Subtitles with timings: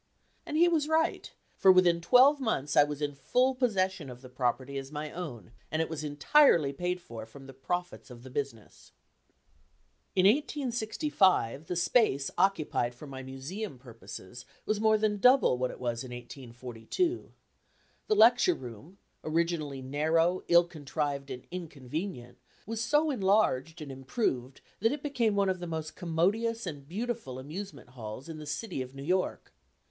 [0.47, 4.29] And he was right, for within twelve months I was in full possession of the
[4.29, 8.31] property as my own and it was entirely paid for from the profits of the
[8.31, 8.93] business.
[10.15, 15.79] In 1865, the space occupied for my Museum purposes was more than double what it
[15.79, 17.31] was in 1842.
[18.07, 24.91] The Lecture Room, originally narrow, ill contrived and inconvenient, was so enlarged and improved that
[24.91, 28.95] it became one of the most commodious and beautiful amusement halls in the City of
[28.95, 29.53] New York.